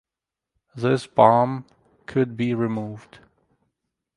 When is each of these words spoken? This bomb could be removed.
This 0.75 1.05
bomb 1.05 1.65
could 2.07 2.35
be 2.35 2.55
removed. 2.55 3.19